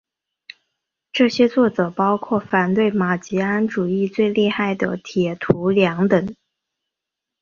[1.13, 6.35] 这些作者包括反对马吉安主义最厉害的铁徒良等。